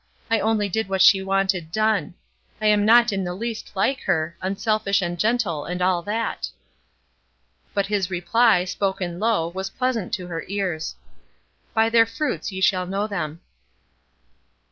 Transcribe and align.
I 0.31 0.39
only 0.39 0.67
did 0.67 0.89
what 0.89 1.03
she 1.03 1.21
wanted 1.21 1.71
done. 1.71 2.15
I 2.59 2.65
am 2.65 2.85
not 2.85 3.13
in 3.13 3.23
the 3.23 3.35
least 3.35 3.71
like 3.75 4.01
her, 4.05 4.35
unselfish 4.41 4.99
and 4.99 5.19
gentle 5.19 5.63
and 5.65 5.79
all 5.79 6.01
that." 6.01 6.49
But 7.75 7.85
his 7.85 8.09
reply, 8.09 8.65
spoken 8.65 9.19
low, 9.19 9.49
was 9.49 9.69
pleasant 9.69 10.11
to 10.15 10.25
her 10.25 10.43
ears: 10.47 10.95
"'By 11.75 11.89
their 11.91 12.07
fruits 12.07 12.51
ye 12.51 12.61
shall 12.61 12.87
know 12.87 13.05
them.'" 13.05 13.41